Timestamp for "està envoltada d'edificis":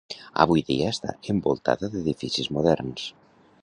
0.93-2.53